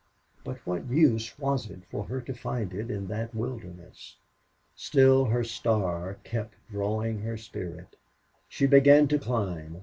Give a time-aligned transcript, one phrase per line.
[0.43, 4.15] But what use was it for her to find it in that wilderness?
[4.73, 7.95] Still, her star kept drawing her spirit.
[8.49, 9.79] She began to climb.